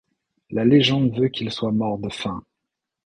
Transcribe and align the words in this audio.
La 0.49 0.65
légende 0.65 1.15
veut 1.15 1.27
qu’il 1.27 1.51
soit 1.51 1.71
mort 1.71 1.99
de 1.99 2.09
faim. 2.09 2.43